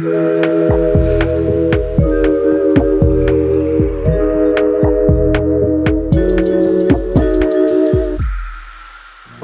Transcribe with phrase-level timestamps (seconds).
[0.00, 0.69] Música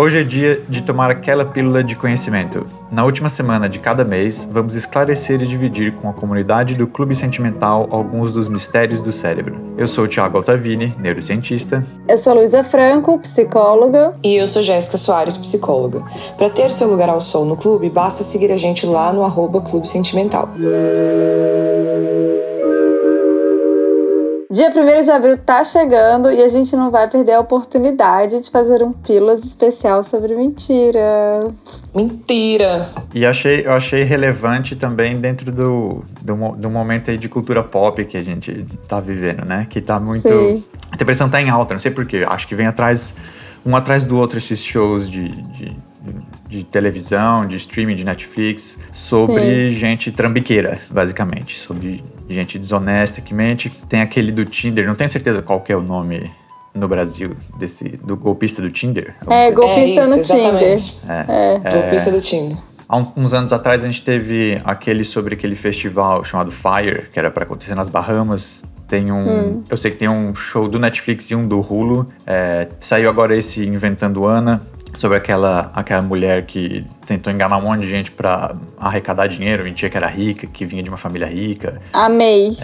[0.07, 2.65] Hoje é dia de tomar aquela pílula de conhecimento.
[2.93, 7.13] Na última semana de cada mês, vamos esclarecer e dividir com a comunidade do Clube
[7.13, 9.57] Sentimental alguns dos mistérios do cérebro.
[9.77, 11.85] Eu sou o Thiago Altavini, neurocientista.
[12.07, 14.15] Eu sou Luísa Franco, psicóloga.
[14.23, 16.05] E eu sou Jéssica Soares, psicóloga.
[16.39, 19.61] Para ter seu lugar ao sol no clube, basta seguir a gente lá no arroba
[19.61, 20.51] Clube Sentimental.
[24.49, 28.49] Dia 1 de abril tá chegando e a gente não vai perder a oportunidade de
[28.49, 31.53] fazer um Pílulas especial sobre mentira.
[31.93, 32.89] Mentira!
[33.13, 38.05] E achei, eu achei relevante também dentro do, do, do momento aí de cultura pop
[38.05, 39.67] que a gente tá vivendo, né?
[39.69, 40.29] Que tá muito.
[40.29, 40.63] Sim.
[40.93, 42.25] A depressão tá em alta, não sei porquê.
[42.29, 43.15] Acho que vem atrás,
[43.65, 45.77] um atrás do outro, esses shows de, de
[46.49, 49.79] de televisão, de streaming, de Netflix, sobre Sim.
[49.79, 51.59] gente trambiqueira, basicamente.
[51.59, 53.71] Sobre gente desonesta que mente.
[53.89, 56.31] Tem aquele do Tinder, não tenho certeza qual que é o nome
[56.75, 59.15] no Brasil desse do golpista do Tinder.
[59.29, 60.73] É, É golpista isso, no Tinder.
[60.73, 60.99] exatamente.
[61.09, 61.71] É.
[61.71, 62.57] Golpista do Tinder.
[62.89, 67.31] Há uns anos atrás a gente teve aquele sobre aquele festival chamado Fire, que era
[67.31, 68.65] para acontecer nas Bahamas.
[68.87, 69.65] Tem um.
[69.69, 72.07] Eu sei que tem um show do Netflix e um do Hulu.
[72.25, 74.63] É, saiu agora esse Inventando Ana,
[74.97, 79.91] sobre aquela, aquela mulher que tentou enganar um monte de gente para arrecadar dinheiro, mentia
[79.91, 81.81] que era rica, que vinha de uma família rica.
[81.93, 82.57] Amei.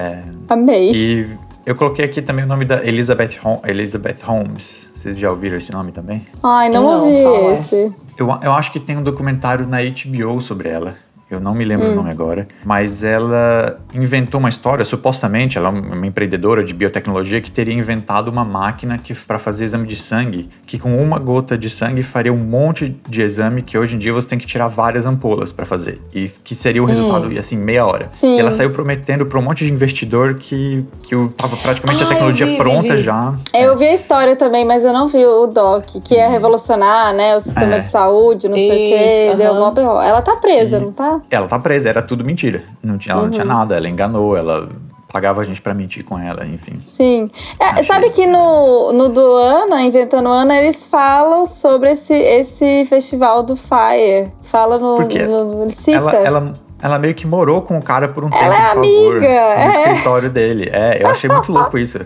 [0.48, 0.92] Amei.
[0.94, 1.26] E
[1.66, 4.90] eu coloquei aqui também o nome da Elizabeth, Hol- Elizabeth Holmes.
[4.94, 6.22] Vocês já ouviram esse nome também?
[6.42, 7.94] Ai, não, Não, ouvi esse.
[8.16, 10.96] Eu, eu acho que tem um documentário na HBO sobre ela.
[11.34, 12.46] Eu não me lembro o nome agora.
[12.64, 18.28] Mas ela inventou uma história, supostamente, ela é uma empreendedora de biotecnologia que teria inventado
[18.28, 22.32] uma máquina que para fazer exame de sangue, que com uma gota de sangue faria
[22.32, 25.64] um monte de exame que hoje em dia você tem que tirar várias ampolas para
[25.64, 25.98] fazer.
[26.14, 28.10] E que seria o resultado, assim, meia hora.
[28.12, 28.36] Sim.
[28.36, 32.06] E ela saiu prometendo para um monte de investidor que, que o- tava praticamente a
[32.06, 33.02] Ah, tecnologia vi, vi, pronta vi.
[33.02, 33.34] já.
[33.52, 37.14] É, Eu vi a história também, mas eu não vi o doc, que é revolucionar,
[37.14, 37.78] né, o sistema É.
[37.80, 39.06] de saúde, não sei o quê.
[39.28, 40.02] Isso, Deu berro.
[40.02, 41.20] Ela tá presa, não tá?
[41.30, 42.62] Ela tá presa, era tudo mentira.
[42.82, 43.32] Não tinha, ela não Uhum.
[43.32, 44.68] tinha nada, ela enganou, ela
[45.12, 46.74] pagava a gente pra mentir com ela, enfim.
[46.84, 47.24] Sim.
[47.60, 53.42] É, sabe que no, no do Ana, Inventando Ana, eles falam sobre esse, esse festival
[53.42, 54.32] do Fire.
[54.44, 54.96] Fala no.
[54.96, 55.98] Porque no, ele cita.
[55.98, 58.74] Ela, ela, ela meio que morou com o cara por um tempo, Ela é por
[58.74, 59.68] favor, amiga, no é.
[59.68, 60.68] escritório dele.
[60.72, 62.00] É, eu achei muito louco isso.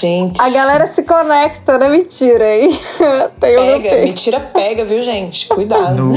[0.00, 0.40] Gente.
[0.40, 2.70] A galera se conecta na mentira, hein?
[3.40, 5.48] Tem Pega, mentira pega, viu, gente?
[5.48, 5.94] Cuidado.
[5.96, 6.14] No,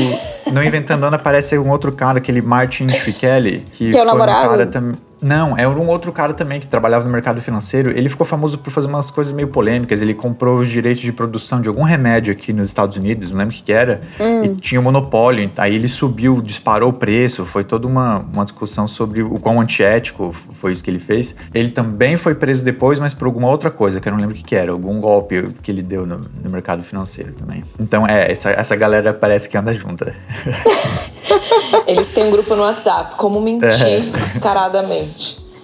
[0.53, 4.03] no Inventando Ana aparece um outro cara, aquele Martin Shkreli, que, Que é o foi
[4.03, 4.49] um namorado?
[4.49, 5.06] cara também.
[5.21, 7.91] Não, é um outro cara também que trabalhava no mercado financeiro.
[7.91, 10.01] Ele ficou famoso por fazer umas coisas meio polêmicas.
[10.01, 13.53] Ele comprou os direitos de produção de algum remédio aqui nos Estados Unidos, não lembro
[13.53, 14.43] o que, que era, Hum.
[14.43, 15.49] e tinha um monopólio.
[15.57, 17.45] Aí ele subiu, disparou o preço.
[17.45, 21.35] Foi toda uma, uma discussão sobre o quão antiético foi isso que ele fez.
[21.53, 24.37] Ele também foi preso depois, mas por alguma outra coisa, que eu não lembro o
[24.37, 27.63] que, que era, algum golpe que ele deu no, no mercado financeiro também.
[27.79, 30.15] Então, é, essa, essa galera parece que anda junta.
[31.85, 35.06] Eles têm um grupo no WhatsApp, como mentir descaradamente.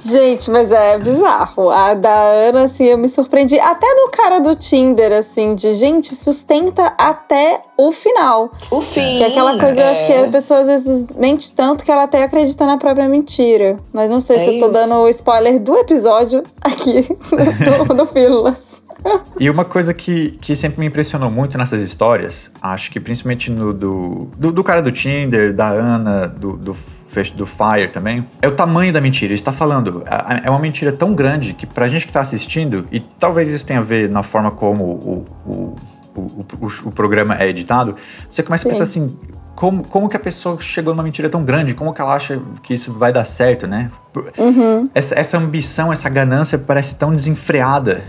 [0.05, 1.69] Gente, mas é bizarro.
[1.69, 3.57] A da Ana, assim, eu me surpreendi.
[3.57, 8.51] Até do cara do Tinder, assim, de gente, sustenta até o final.
[8.69, 9.17] O fim.
[9.17, 9.91] Que é aquela coisa, é.
[9.91, 13.79] acho que a pessoa às vezes mente tanto que ela até acredita na própria mentira.
[13.93, 14.73] Mas não sei É se eu tô isso.
[14.73, 17.03] dando o spoiler do episódio aqui
[17.87, 18.82] do, do Pílulas.
[19.39, 23.73] E uma coisa que, que sempre me impressionou muito nessas histórias, acho que principalmente no
[23.73, 26.75] do, do, do cara do Tinder, da Ana, do, do,
[27.35, 29.33] do Fire também, é o tamanho da mentira.
[29.33, 30.03] Está falando,
[30.43, 33.79] é uma mentira tão grande que pra gente que tá assistindo, e talvez isso tenha
[33.79, 35.75] a ver na forma como o, o,
[36.15, 36.25] o,
[36.61, 37.95] o, o programa é editado,
[38.29, 39.17] você começa a pensar assim,
[39.55, 41.73] como, como que a pessoa chegou numa mentira tão grande?
[41.75, 43.91] Como que ela acha que isso vai dar certo, né?
[44.11, 44.31] Por-
[44.95, 48.01] Essa, essa ambição, essa ganância parece tão desenfreada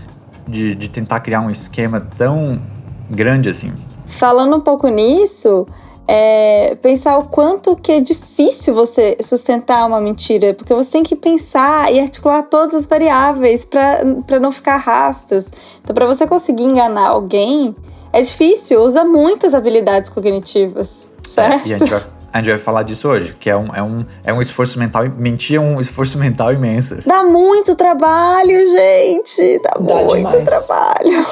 [0.47, 2.61] de, de tentar criar um esquema tão
[3.09, 3.73] grande assim.
[4.07, 5.65] Falando um pouco nisso,
[6.07, 11.15] é, pensar o quanto que é difícil você sustentar uma mentira, porque você tem que
[11.15, 15.51] pensar e articular todas as variáveis para não ficar rastros.
[15.81, 17.73] Então, para você conseguir enganar alguém,
[18.13, 21.67] é difícil, usa muitas habilidades cognitivas, certo?
[21.67, 22.03] E a gente vai,
[22.35, 25.03] a gente vai falar disso hoje, que é um, é um, é um esforço mental.
[25.17, 26.97] Mentir é um esforço mental imenso.
[27.05, 29.61] Dá muito trabalho, gente.
[29.63, 30.67] Dá, Dá muito demais.
[30.67, 31.25] trabalho.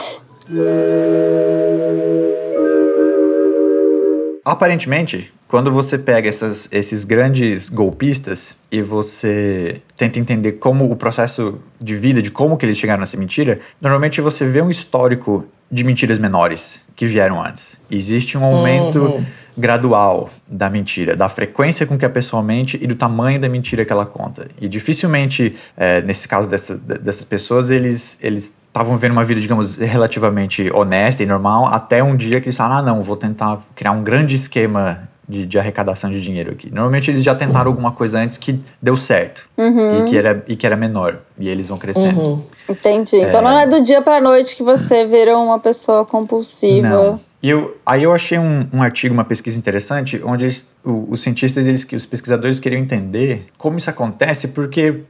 [4.45, 11.59] Aparentemente, quando você pega essas, esses grandes golpistas e você tenta entender como o processo
[11.81, 15.43] de vida, de como que eles chegaram nessa mentira, normalmente você vê um histórico
[15.73, 17.79] de mentiras menores que vieram antes.
[17.89, 19.25] Existe um aumento uhum.
[19.57, 23.83] gradual da mentira, da frequência com que a pessoa mente e do tamanho da mentira
[23.83, 24.47] que ela conta.
[24.61, 29.75] E dificilmente, é, nesse caso dessa, dessas pessoas, eles eles estavam vivendo uma vida, digamos,
[29.77, 33.91] relativamente honesta e normal, até um dia que eles falaram, ah, não, vou tentar criar
[33.91, 36.69] um grande esquema de, de, arrecadação de dinheiro aqui.
[36.69, 39.99] Normalmente eles já tentaram alguma coisa antes que deu certo uhum.
[39.99, 41.19] e, que era, e que era menor.
[41.39, 42.19] E eles vão crescendo.
[42.19, 42.43] Uhum.
[42.69, 43.17] Entendi.
[43.17, 43.43] Então é...
[43.43, 46.89] não é do dia pra noite que você virou uma pessoa compulsiva.
[46.89, 47.19] Não.
[47.43, 51.67] E eu, aí eu achei um, um artigo, uma pesquisa interessante, onde eles, os cientistas,
[51.67, 55.01] eles, os pesquisadores queriam entender como isso acontece, porque,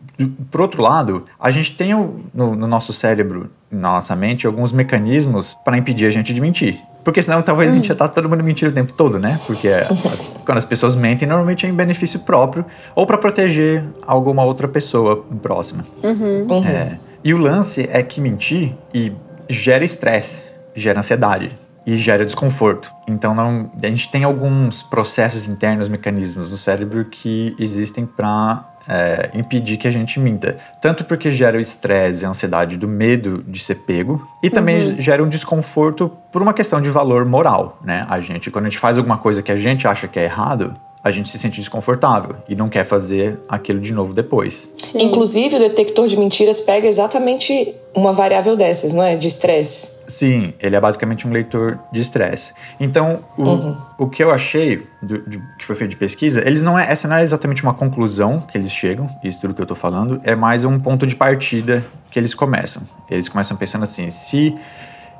[0.50, 5.56] por outro lado, a gente tem no, no nosso cérebro, na nossa mente, alguns mecanismos
[5.64, 6.82] para impedir a gente de mentir.
[7.04, 9.40] Porque senão talvez a gente já tá todo mundo mentindo o tempo todo, né?
[9.46, 9.88] Porque é,
[10.46, 12.66] quando as pessoas mentem, normalmente é em benefício próprio
[12.96, 15.84] ou para proteger alguma outra pessoa próxima.
[16.02, 16.48] Uhum.
[16.50, 16.66] Uhum.
[16.66, 19.12] É, e o lance é que mentir e
[19.50, 20.44] gera estresse,
[20.76, 22.90] gera ansiedade e gera desconforto.
[23.08, 29.32] Então não, a gente tem alguns processos internos, mecanismos no cérebro que existem para é,
[29.34, 30.58] impedir que a gente minta.
[30.82, 35.02] Tanto porque gera o estresse a ansiedade do medo de ser pego, e também uhum.
[35.02, 38.06] gera um desconforto por uma questão de valor moral, né?
[38.10, 40.76] A gente, quando a gente faz alguma coisa que a gente acha que é errado,
[41.04, 44.70] a gente se sente desconfortável e não quer fazer aquilo de novo depois.
[44.96, 49.16] Inclusive, o detector de mentiras pega exatamente uma variável dessas, não é?
[49.16, 49.92] De estresse.
[50.08, 52.54] Sim, ele é basicamente um leitor de estresse.
[52.80, 53.78] Então, o, uhum.
[53.98, 57.08] o que eu achei do, de, que foi feito de pesquisa, eles não é, essa
[57.08, 60.36] não é exatamente uma conclusão que eles chegam, isso tudo que eu tô falando, é
[60.36, 62.82] mais um ponto de partida que eles começam.
[63.10, 64.56] Eles começam pensando assim, se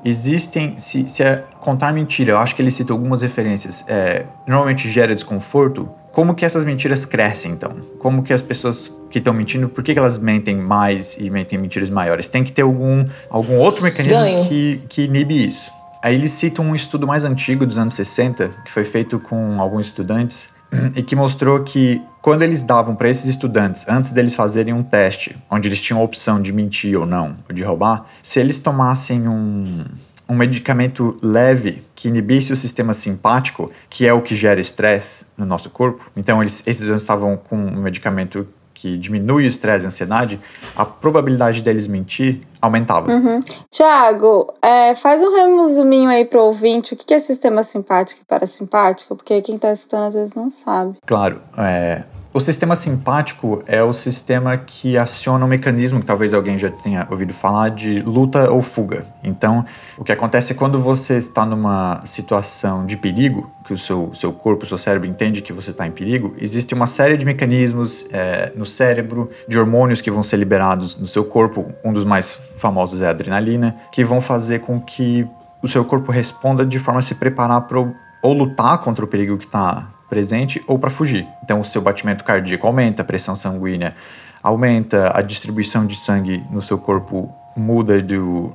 [0.04, 4.92] existem, se, se é contar mentira, eu acho que ele cita algumas referências, é, normalmente
[4.92, 7.76] gera desconforto, como que essas mentiras crescem então?
[7.98, 11.58] Como que as pessoas que estão mentindo, por que, que, elas mentem mais e mentem
[11.58, 12.28] mentiras maiores?
[12.28, 15.72] Tem que ter algum, algum outro mecanismo que, que inibe isso.
[16.04, 19.88] Aí eles citam um estudo mais antigo dos anos 60, que foi feito com alguns
[19.88, 20.53] estudantes,
[20.96, 25.36] e que mostrou que quando eles davam para esses estudantes, antes deles fazerem um teste,
[25.50, 29.28] onde eles tinham a opção de mentir ou não, ou de roubar, se eles tomassem
[29.28, 29.84] um,
[30.28, 35.46] um medicamento leve que inibisse o sistema simpático, que é o que gera estresse no
[35.46, 39.86] nosso corpo, então eles, esses estudantes estavam com um medicamento que diminui o estresse e
[39.86, 40.40] a ansiedade,
[40.76, 43.12] a probabilidade deles mentir aumentava.
[43.12, 43.42] Uhum.
[43.70, 49.16] Tiago, é, faz um resuminho aí pro ouvinte, o que é sistema simpático e parasimpático,
[49.16, 50.98] porque quem está escutando às vezes não sabe.
[51.06, 52.04] Claro, é,
[52.34, 57.08] o sistema simpático é o sistema que aciona um mecanismo que talvez alguém já tenha
[57.12, 59.06] ouvido falar de luta ou fuga.
[59.24, 59.64] Então,
[59.98, 64.34] o que acontece é quando você está numa situação de perigo, que o seu, seu
[64.34, 68.04] corpo, o seu cérebro entende que você está em perigo, existe uma série de mecanismos
[68.12, 71.72] é, no cérebro, de hormônios que vão ser liberados no seu corpo.
[71.86, 75.28] Um dos mais famosos é a adrenalina, que vão fazer com que
[75.62, 77.80] o seu corpo responda de forma a se preparar para
[78.24, 81.28] ou lutar contra o perigo que está presente ou para fugir.
[81.44, 83.96] Então, o seu batimento cardíaco aumenta, a pressão sanguínea
[84.44, 88.54] aumenta, a distribuição de sangue no seu corpo muda do,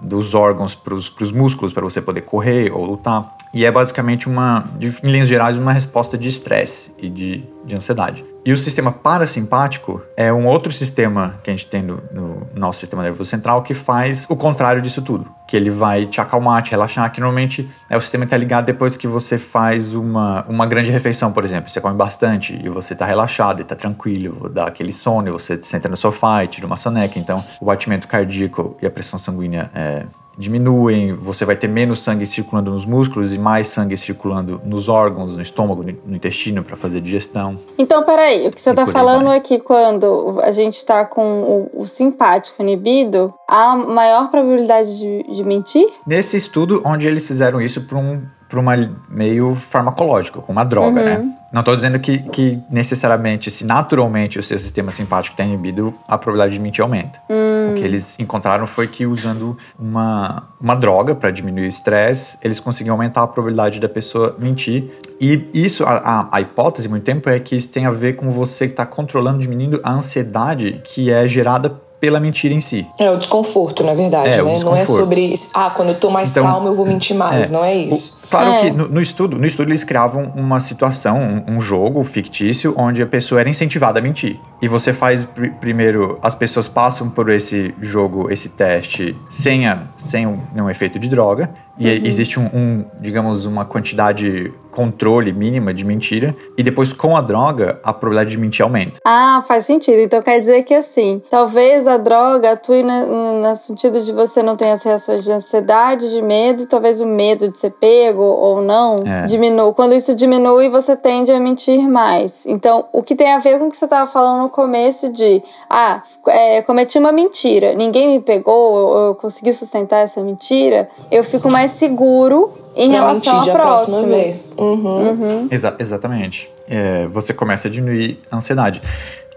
[0.00, 3.36] dos órgãos para os músculos para você poder correr ou lutar.
[3.54, 8.24] E é basicamente uma, em linhas gerais, uma resposta de estresse e de, de ansiedade.
[8.46, 12.78] E o sistema parasimpático é um outro sistema que a gente tem no, no, nosso
[12.78, 15.26] sistema nervoso central que faz o contrário disso tudo.
[15.48, 18.66] Que ele vai te acalmar, te relaxar, que normalmente é o sistema que está ligado
[18.66, 21.68] depois que você faz uma, uma grande refeição, por exemplo.
[21.68, 25.88] Você come bastante e você está relaxado e está tranquilo, dá aquele sono, você senta
[25.88, 27.18] no sofá e tira uma soneca.
[27.18, 30.06] Então, o batimento cardíaco e a pressão sanguínea é,
[30.36, 35.36] diminuem, você vai ter menos sangue circulando nos músculos e mais sangue circulando nos órgãos,
[35.36, 37.56] no estômago, no intestino para fazer digestão.
[37.78, 41.82] Então, peraí, o que você está falando é que quando a gente está com o,
[41.82, 45.86] o, simpático inibido, há maior probabilidade de, de mentir?
[46.06, 48.74] Nesse estudo, onde eles fizeram isso para um para uma
[49.08, 51.16] meio farmacológico, com uma droga, né?
[51.18, 51.26] uhum.
[51.26, 51.32] né?
[51.52, 56.18] Não estou dizendo que, que necessariamente, se naturalmente o seu sistema simpático está inibido, a
[56.18, 57.20] probabilidade de mentir aumenta.
[57.28, 57.72] Uhum.
[57.72, 62.58] O que eles encontraram foi que usando uma, uma droga para diminuir o estresse, eles
[62.58, 64.90] conseguiam aumentar a probabilidade da pessoa mentir.
[65.20, 68.30] E isso, a, a, a hipótese, muito tempo, é que isso tem a ver com
[68.32, 72.86] você que está controlando, diminuindo a ansiedade que é gerada pela mentira em si.
[72.98, 74.58] É o desconforto, na verdade, é, né?
[74.60, 77.52] Não é sobre, ah, quando eu tô mais então, calmo eu vou mentir mais, é,
[77.52, 78.22] não é isso.
[78.30, 78.60] Claro É.
[78.62, 83.02] que no, no estudo, no estudo eles criavam uma situação, um, um jogo fictício, onde
[83.02, 84.38] a pessoa era incentivada a mentir.
[84.60, 89.82] E você faz pr- primeiro, as pessoas passam por esse jogo, esse teste, sem, a,
[89.96, 91.50] sem um, nenhum efeito de droga.
[91.78, 96.36] E aí existe um, um, digamos, uma quantidade controle mínima de mentira.
[96.56, 99.00] E depois, com a droga, a probabilidade de mentir aumenta.
[99.06, 100.00] Ah, faz sentido.
[100.00, 104.70] Então quer dizer que assim, talvez a droga atue no, sentido de você não ter
[104.70, 109.24] as reações de ansiedade, de medo, talvez o medo de ser pego ou não É.
[109.24, 109.72] diminua.
[109.72, 112.44] Quando isso diminui, você tende a mentir mais.
[112.44, 115.42] Então, o que tem a ver com o que você estava falando no começo de
[115.70, 121.48] ah, é, cometi uma mentira, ninguém me pegou, eu consegui sustentar essa mentira, eu fico
[121.50, 124.54] mais seguro em Pra relação a da próxima vez.
[124.58, 125.48] Uhum.
[125.50, 126.48] Exa- exatamente.
[126.68, 128.82] É, você começa a diminuir a ansiedade.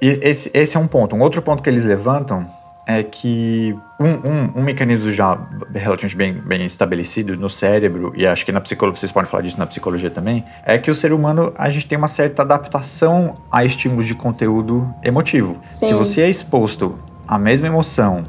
[0.02, 1.16] E esse, esse é um ponto.
[1.16, 2.46] Um outro ponto que eles levantam
[2.86, 5.38] é que um, um, um mecanismo já
[5.76, 9.60] relativamente bem, bem estabelecido no cérebro, e acho que na psicologia, vocês podem falar disso
[9.60, 13.64] na psicologia também, é que o ser humano, a gente tem uma certa adaptação a
[13.64, 15.58] estímulos de conteúdo emotivo.
[15.72, 15.86] Sim.
[15.88, 18.24] Se você é exposto à mesma emoção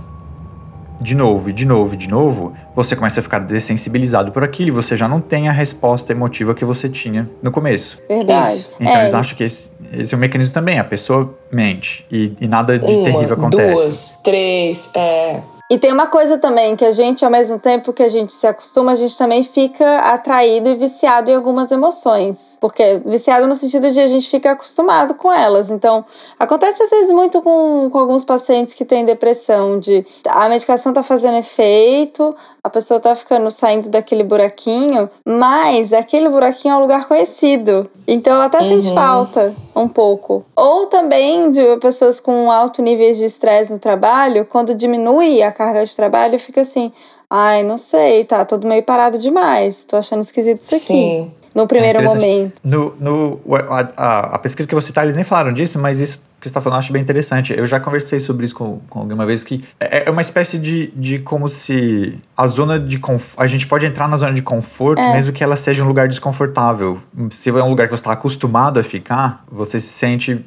[1.01, 4.69] de novo, e de novo, e de novo, você começa a ficar dessensibilizado por aquilo
[4.69, 7.99] e você já não tem a resposta emotiva que você tinha no começo.
[8.09, 8.67] Verdade.
[8.79, 10.79] Então É, eles acham que esse, esse é um mecanismo também.
[10.79, 13.73] A pessoa mente e, e nada de Uma, terrível acontece.
[13.75, 15.41] duas, três, é.
[15.71, 18.45] E tem uma coisa também, que a gente, ao mesmo tempo que a gente se
[18.45, 22.59] acostuma, a gente também fica atraído e viciado em algumas emoções.
[22.61, 25.71] Porque viciado no sentido de a gente fica acostumado com elas.
[25.71, 26.05] Então,
[26.37, 31.05] acontece às vezes muito com, com alguns pacientes que têm depressão, de a medicação tá
[31.05, 32.35] fazendo efeito,
[32.65, 37.89] a pessoa tá ficando saindo daquele buraquinho, mas aquele buraquinho é um lugar conhecido.
[38.09, 40.45] Então ela até sente falta um pouco.
[40.55, 45.85] Ou também de pessoas com alto níveis de estresse no trabalho, quando diminui a carga
[45.85, 46.91] de trabalho, fica assim,
[47.29, 49.85] ai, não sei, tá todo meio parado demais.
[49.85, 50.85] Tô achando esquisito isso aqui.
[50.87, 51.31] Sim.
[51.55, 52.59] No primeiro É momento.
[52.65, 56.19] No, no, a, a- a pesquisa que você tá, eles nem falaram disso, mas isso
[56.41, 57.53] que você está falando eu acho bem interessante.
[57.53, 60.57] Eu já conversei sobre isso com, com alguém uma vez, que é, é uma espécie
[60.59, 63.43] de, de como se a zona de conforto.
[63.43, 65.13] A gente pode entrar na zona de conforto, É.
[65.13, 66.99] mesmo que ela seja um lugar desconfortável.
[67.31, 70.43] Se é um lugar que você está acostumado a ficar, você se sente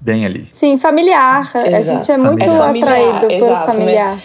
[0.00, 0.46] bem ali.
[0.52, 1.50] Sim, familiar.
[1.54, 1.98] A Exato.
[1.98, 4.20] gente é muito É familiar, atraído pelo exato, né?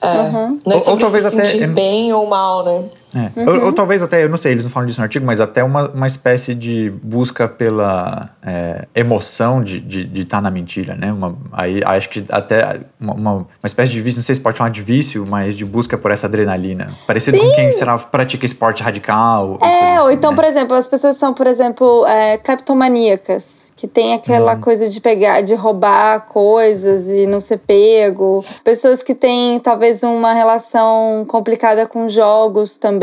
[0.00, 0.06] É.
[0.18, 0.60] Uhum.
[0.64, 2.84] Não é Ou- ou talvez se até- sentir bem ou mal, né?
[3.14, 3.40] É.
[3.40, 3.48] Uhum.
[3.48, 5.64] Ou, ou talvez até, eu não sei, eles não falam disso no artigo, mas até
[5.64, 10.94] uma, uma espécie de busca pela é, emoção de estar de, de tá na mentira,
[10.94, 11.12] né?
[11.12, 14.58] Uma, aí acho que até uma, uma, uma espécie de vício, não sei se pode
[14.58, 16.88] chamar de vício, mas de busca por essa adrenalina.
[17.06, 19.58] Parecido com quem, será, pratica esporte radical.
[19.62, 20.36] É, ou assim, então, né?
[20.36, 24.60] por exemplo, as pessoas são, por exemplo, é, cleptomaníacas, que tem aquela Uhum.
[24.60, 28.44] coisa de pegar, de roubar coisas e não ser pego.
[28.64, 32.97] Pessoas que têm talvez uma relação complicada com jogos também,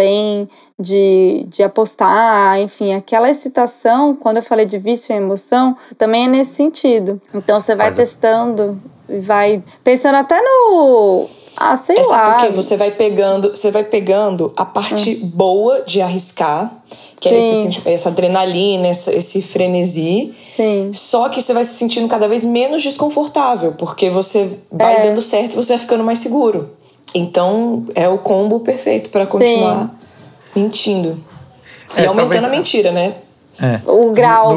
[0.79, 6.27] de, de apostar, enfim, aquela excitação, quando eu falei de vício e emoção, também é
[6.27, 7.21] nesse sentido.
[7.33, 11.27] Então você vai Mas é- testando e vai pensando até no.
[11.57, 12.05] Ah, sei É lá.
[12.07, 16.69] sabe porque você vai pegando, você vai pegando a parte boa de arriscar,
[17.17, 17.53] que é esse, Hum.
[17.53, 17.71] Sim.
[17.71, 20.33] senti- essa adrenalina, essa- esse frenesi.
[20.53, 20.91] Sim.
[20.93, 25.03] Só que você vai se sentindo cada vez menos desconfortável, porque você vai É.
[25.07, 26.71] dando certo e você vai ficando mais seguro.
[27.13, 29.89] Então, é o combo perfeito pra continuar
[30.55, 31.17] mentindo.
[31.97, 33.15] E É, aumentando talvez- a mentira, né?
[33.61, 33.79] É.
[33.89, 34.53] O grau.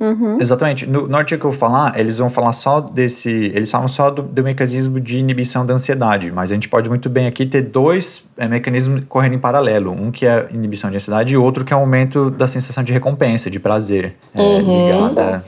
[0.00, 0.84] No- Exatamente.
[0.84, 3.30] No, no artigo que eu vou falar, eles vão falar só desse.
[3.54, 7.08] Eles falam só do, do mecanismo de inibição da ansiedade, mas a gente pode muito
[7.08, 9.92] bem aqui ter dois é, mecanismos correndo em paralelo.
[9.92, 13.48] Um que é inibição de ansiedade e outro que é aumento da sensação de recompensa,
[13.48, 15.44] de prazer, é, ligada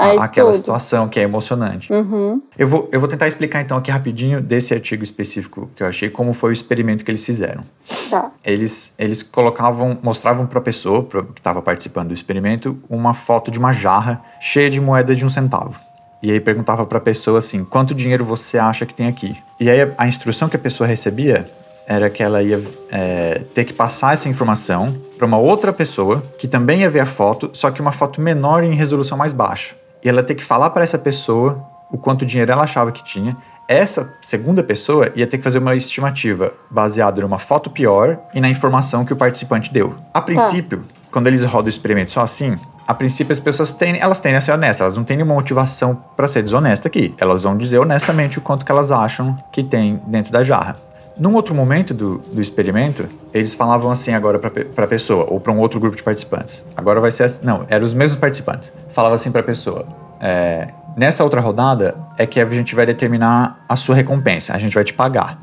[0.00, 0.56] A à- isso àquela tudo.
[0.56, 1.92] situação que é emocionante.
[1.92, 2.40] Uhum.
[2.58, 6.08] Eu, vou, eu vou tentar explicar então aqui rapidinho desse artigo específico que eu achei,
[6.10, 7.62] como foi o experimento que eles fizeram
[8.10, 8.30] Tá.
[8.44, 13.50] eles, eles colocavam, mostravam para a pessoa pra, que estava participando do experimento uma foto
[13.50, 15.78] de uma jarra cheia de moeda de um centavo.
[16.22, 19.34] E aí perguntava para a pessoa assim: quanto dinheiro você acha que tem aqui?
[19.58, 21.48] E aí a, a instrução que a pessoa recebia
[21.86, 26.46] era que ela ia é, ter que passar essa informação para uma outra pessoa que
[26.46, 29.74] também ia ver a foto, só que uma foto menor e em resolução mais baixa.
[30.02, 33.02] E ela ia ter que falar para essa pessoa o quanto dinheiro ela achava que
[33.02, 33.36] tinha.
[33.66, 38.48] Essa segunda pessoa ia ter que fazer uma estimativa baseada numa foto pior e na
[38.48, 39.96] informação que o participante deu.
[40.12, 44.18] A princípio, quando eles rodam o experimento só assim, a princípio as pessoas têm, elas
[44.18, 47.14] tendem a ser honestas, elas não têm nenhuma motivação para ser desonesta aqui.
[47.18, 50.76] Elas vão dizer honestamente o quanto que elas acham que tem dentro da jarra.
[51.20, 55.52] Num outro momento do, do experimento, eles falavam assim agora para a pessoa, ou para
[55.52, 56.64] um outro grupo de participantes.
[56.74, 58.72] Agora vai ser assim, não, eram os mesmos participantes.
[58.88, 59.86] Falava assim para a pessoa,
[60.18, 64.72] é, nessa outra rodada é que a gente vai determinar a sua recompensa, a gente
[64.72, 65.38] vai te pagar.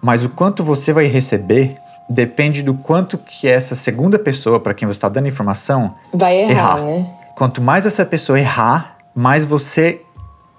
[0.00, 1.76] Mas o quanto você vai receber
[2.08, 6.50] depende do quanto que essa segunda pessoa para quem você está dando informação vai errar,
[6.52, 7.06] errar, né?
[7.34, 10.02] Quanto mais essa pessoa errar, mais você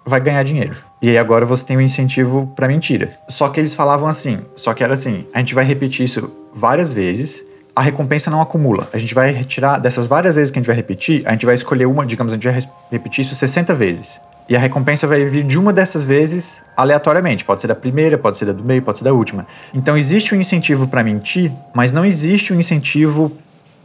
[0.08, 0.76] vai ganhar dinheiro.
[1.02, 3.12] E aí agora você tem um incentivo para mentira.
[3.28, 6.92] Só que eles falavam assim, só que era assim, a gente vai repetir isso várias
[6.92, 7.44] vezes,
[7.76, 8.88] a recompensa não acumula.
[8.92, 11.54] A gente vai retirar dessas várias vezes que a gente vai repetir, a gente vai
[11.54, 12.60] escolher uma, digamos, a gente vai
[12.90, 14.20] repetir isso 60 vezes.
[14.50, 17.44] E a recompensa vai vir de uma dessas vezes aleatoriamente.
[17.44, 19.46] Pode ser da primeira, pode ser da do meio, pode ser da última.
[19.74, 23.32] Então existe um incentivo para mentir, mas não existe um incentivo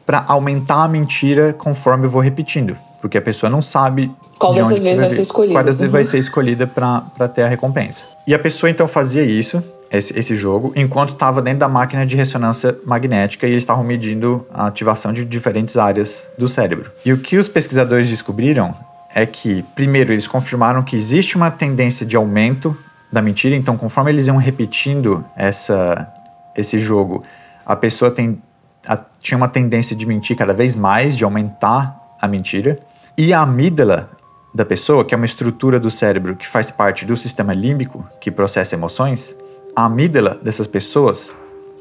[0.07, 2.77] para aumentar a mentira conforme eu vou repetindo.
[3.01, 4.11] Porque a pessoa não sabe.
[4.39, 5.55] Qual dessas vezes vai, vai ser escolhida.
[5.55, 8.05] Qual dessas vezes vai ser escolhida para ter a recompensa.
[8.27, 12.17] E a pessoa então fazia isso, esse, esse jogo, enquanto estava dentro da máquina de
[12.17, 16.91] ressonância magnética e eles estavam medindo a ativação de diferentes áreas do cérebro.
[17.05, 18.75] E o que os pesquisadores descobriram
[19.15, 22.77] é que, primeiro, eles confirmaram que existe uma tendência de aumento
[23.13, 26.11] da mentira, então, conforme eles iam repetindo essa,
[26.57, 27.23] esse jogo,
[27.67, 28.41] a pessoa tem,
[28.87, 32.79] a, tinha uma tendência de mentir cada vez mais, de aumentar a mentira.
[33.17, 34.11] E a amígdala
[34.55, 38.31] da pessoa, que é uma estrutura do cérebro que faz parte do sistema límbico, que
[38.31, 39.35] processa emoções,
[39.75, 41.35] a amígdala dessas pessoas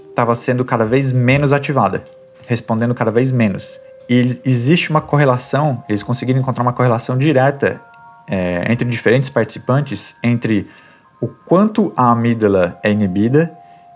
[0.10, 2.03] estava sendo cada vez menos ativada,
[2.48, 3.79] respondendo cada vez menos.
[4.10, 7.81] E existe uma correlação, eles conseguiram encontrar uma correlação direta
[8.27, 10.70] é, entre diferentes participantes, entre
[11.22, 13.51] o quanto a amígdala é inibida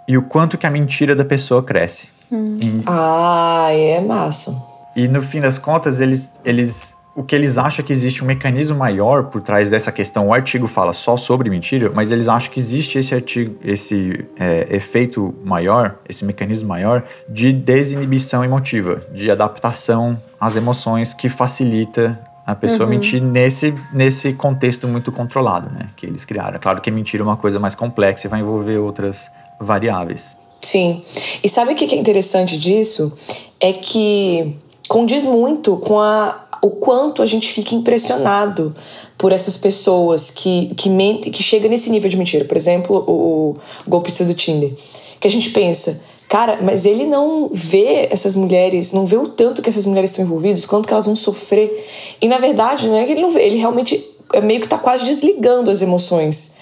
[0.08, 2.15] e o quanto que a mentira da pessoa cresce.
[2.32, 2.58] Hum.
[2.62, 4.56] E, ah, é massa.
[4.96, 8.28] E no fim das contas, eles, eles o que eles acham é que existe um
[8.28, 10.28] mecanismo maior por trás dessa questão.
[10.28, 14.68] O artigo fala só sobre mentira, mas eles acham que existe esse artigo, esse é,
[14.70, 22.54] efeito maior, esse mecanismo maior de desinibição emotiva, de adaptação às emoções que facilita a
[22.54, 22.90] pessoa uhum.
[22.90, 25.90] mentir nesse, nesse contexto muito controlado, né?
[25.96, 26.58] Que eles criaram.
[26.58, 30.36] É claro que mentir é uma coisa mais complexa e vai envolver outras variáveis.
[30.66, 31.04] Sim.
[31.44, 33.14] E sabe o que é interessante disso?
[33.60, 34.56] É que
[34.90, 38.76] condiz muito com a o quanto a gente fica impressionado
[39.16, 42.44] por essas pessoas que, que mentem, que chegam nesse nível de mentira.
[42.46, 43.58] Por exemplo, o, o
[43.88, 44.74] golpista do Tinder.
[45.20, 49.62] Que a gente pensa, cara, mas ele não vê essas mulheres, não vê o tanto
[49.62, 51.72] que essas mulheres estão envolvidas, quanto que elas vão sofrer.
[52.20, 54.04] E na verdade, não é que ele não vê, ele realmente
[54.34, 56.55] é meio que tá quase desligando as emoções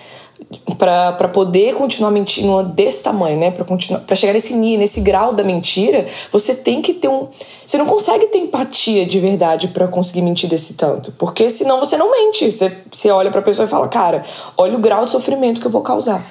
[0.78, 3.52] para poder continuar mentindo desse tamanho, né?
[3.52, 7.28] Para continuar, para chegar nesse nível, nesse grau da mentira, você tem que ter um,
[7.66, 11.98] você não consegue ter empatia de verdade para conseguir mentir desse tanto, porque senão você
[11.98, 12.52] não mente.
[12.52, 14.24] Você, você olha para a pessoa e fala, cara,
[14.58, 16.24] olha o grau de sofrimento que eu vou causar.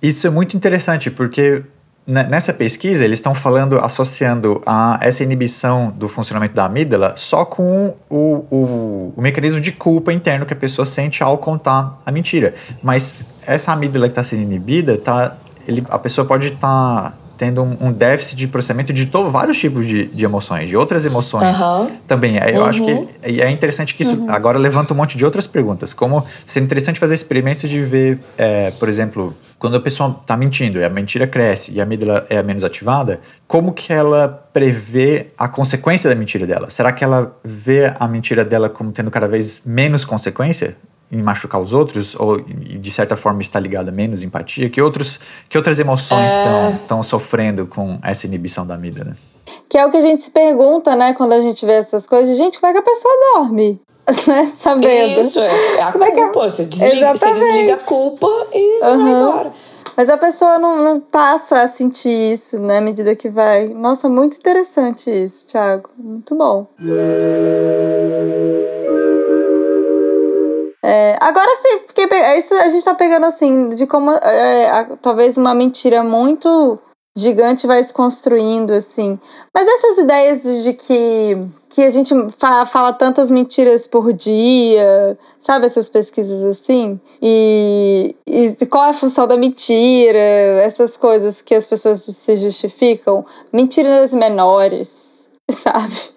[0.00, 1.62] Isso é muito interessante porque
[2.04, 7.94] Nessa pesquisa, eles estão falando, associando a, essa inibição do funcionamento da amígdala só com
[8.10, 12.54] o, o, o mecanismo de culpa interno que a pessoa sente ao contar a mentira.
[12.82, 17.60] Mas essa amígdala que está sendo inibida, tá, ele, a pessoa pode estar tá tendo
[17.60, 21.90] um, um, déficit de processamento de vários tipos de, de emoções, de outras emoções uhum.
[22.06, 22.36] também.
[22.36, 22.66] Eu uhum.
[22.66, 23.08] acho que uhum.
[23.20, 24.30] é interessante que isso uhum.
[24.30, 28.70] agora levanta um monte de outras perguntas, como seria interessante fazer experimentos de ver, é,
[28.72, 32.40] por exemplo, quando a pessoa está mentindo e a mentira cresce e a amígdala é
[32.44, 36.70] menos ativada, como que ela prevê a consequência da mentira dela?
[36.70, 40.76] Será que ela vê a mentira dela como tendo cada vez menos consequência?
[41.12, 45.20] Em machucar os outros ou de certa forma está ligada a menos empatia que outros
[45.48, 47.02] que outras emoções estão é...
[47.02, 49.14] sofrendo com essa inibição da amígdala
[49.68, 52.36] que é o que a gente se pergunta né quando a gente vê essas coisas
[52.36, 53.78] gente como é que a pessoa dorme
[54.26, 56.38] né sabendo isso é a como culpa é que...
[56.38, 59.02] você, desliga, você desliga a culpa e uhum.
[59.04, 59.52] vai embora
[59.96, 63.68] mas a pessoa não, não passa a sentir isso, né, à medida que vai.
[63.68, 65.90] Nossa, muito interessante isso, Thiago.
[65.98, 66.66] Muito bom.
[70.84, 71.48] É, agora
[71.86, 76.02] fiquei, é isso a gente tá pegando assim, de como é, a, talvez uma mentira
[76.02, 76.78] muito
[77.16, 79.18] gigante vai se construindo, assim.
[79.54, 81.36] Mas essas ideias de que,
[81.68, 85.66] que a gente fa fala tantas mentiras por dia, sabe?
[85.66, 86.98] Essas pesquisas assim?
[87.20, 90.18] E, e qual é a função da mentira?
[90.64, 93.24] Essas coisas que as pessoas se justificam.
[93.52, 96.12] Mentiras menores, sabe?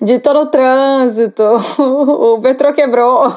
[0.00, 1.42] De tô no trânsito,
[1.78, 3.34] o metrô quebrou.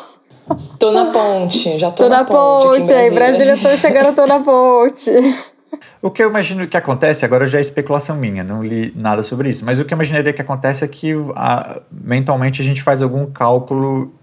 [0.80, 2.80] Tô na ponte, já tô, tô na, na ponte.
[2.80, 5.12] ponte aí, Brasília, tô chegando, tô na ponte.
[6.02, 9.50] O que eu imagino que acontece, agora já é especulação minha, não li nada sobre
[9.50, 13.02] isso, mas o que eu imaginaria que acontece é que a, mentalmente a gente faz
[13.02, 14.14] algum cálculo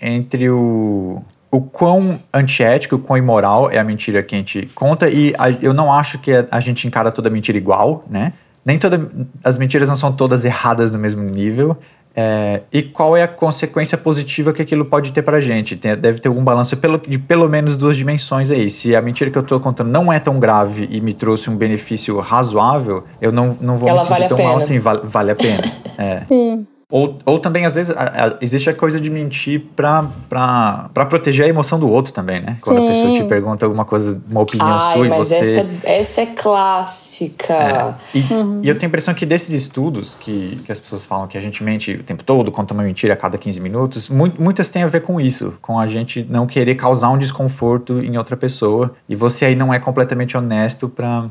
[0.00, 5.08] entre o, o quão antiético, o quão imoral é a mentira que a gente conta,
[5.08, 8.32] e a, eu não acho que a, a gente encara toda mentira igual, né?
[8.64, 9.00] Nem todas
[9.42, 11.78] as mentiras não são todas erradas no mesmo nível.
[12.14, 15.76] É, e qual é a consequência positiva que aquilo pode ter pra gente?
[15.76, 18.68] Tem, deve ter algum balanço pelo, de pelo menos duas dimensões aí.
[18.68, 21.56] Se a mentira que eu tô contando não é tão grave e me trouxe um
[21.56, 24.48] benefício razoável, eu não, não vou Ela me sentir vale a tão pena.
[24.48, 25.62] mal assim, vale, vale a pena.
[25.98, 26.22] É.
[26.26, 26.66] Sim.
[26.90, 31.06] Ou, ou também, às vezes, a- a- existe a coisa de mentir pra, pra, pra
[31.06, 32.56] proteger a emoção do outro também, né?
[32.60, 32.88] Quando a Sim.
[32.88, 35.36] pessoa te pergunta alguma coisa, uma opinião Ai, sua e mas você.
[35.60, 37.96] essa, essa é clássica.
[38.14, 38.18] E,
[38.64, 41.40] e eu tenho a impressão que desses estudos que, que as pessoas falam que a
[41.40, 44.82] gente mente o tempo todo, conta uma mentira a cada 15 minutos, mu- muitas têm
[44.82, 48.94] a ver com isso, com a gente não querer causar um desconforto em outra pessoa.
[49.08, 51.26] E você aí não é completamente honesto pra,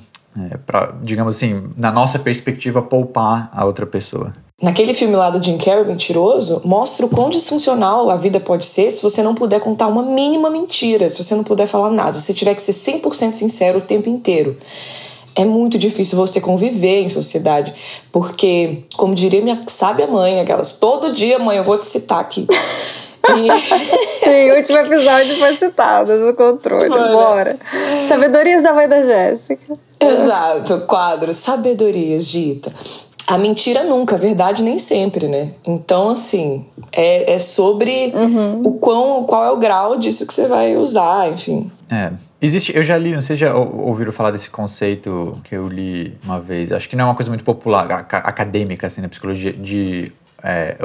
[0.51, 4.33] é, pra, digamos assim, na nossa perspectiva, poupar a outra pessoa.
[4.61, 8.91] Naquele filme lá do Jim Carrey, Mentiroso, mostra o quão disfuncional a vida pode ser
[8.91, 12.21] se você não puder contar uma mínima mentira, se você não puder falar nada, se
[12.21, 14.57] você tiver que ser 100% sincero o tempo inteiro.
[15.35, 17.73] É muito difícil você conviver em sociedade,
[18.11, 22.45] porque, como diria minha sábia mãe, aquelas, todo dia, mãe, eu vou te citar aqui.
[23.29, 26.89] E- Sim, o último episódio foi citado no controle.
[26.89, 27.11] Bora.
[27.11, 27.59] Bora.
[28.07, 29.77] Sabedorias da mãe da Jéssica.
[29.99, 32.73] Exato, quadro Sabedorias de Ita.
[33.29, 35.51] A mentira nunca, a verdade nem sempre, né?
[35.63, 38.11] Então, assim, é, é sobre
[38.63, 41.69] o quão, qual é o grau disso que você vai usar, enfim.
[41.91, 42.11] É.
[42.41, 45.67] Existe, eu já li, não sei se já ou- ouviram falar desse conceito que eu
[45.67, 46.71] li uma vez.
[46.71, 50.11] Acho que não é uma coisa muito popular, aca- acadêmica, assim, na psicologia, de
[50.41, 50.75] é,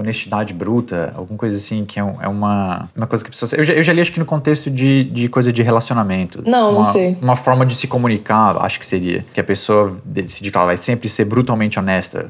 [0.00, 3.52] honestidade bruta, alguma coisa assim, que é, um- é uma, uma coisa que pessoas.
[3.52, 6.42] Eu já, eu já li, acho que no contexto de, de coisa de relacionamento.
[6.46, 7.16] Não, não uma, sei.
[7.20, 9.24] Uma forma de se comunicar, acho que seria.
[9.34, 12.24] Que a pessoa decide que ela vai sempre ser brutalmente honesta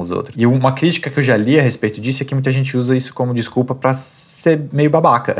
[0.00, 0.34] com, os outros.
[0.38, 2.96] E uma crítica que eu já li a respeito disso é que muita gente usa
[2.96, 5.36] isso como desculpa pra ser meio babaca.